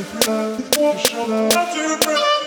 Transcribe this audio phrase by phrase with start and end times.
[0.00, 2.39] with love, to show love